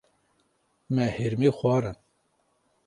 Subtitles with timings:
[0.93, 1.97] Me hirmî xwarin.